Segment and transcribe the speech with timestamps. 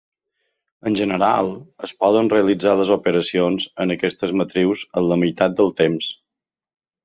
[0.89, 1.51] En general,
[1.89, 6.13] es poden realitzar les operacions en aquestes matrius en la meitat de temps.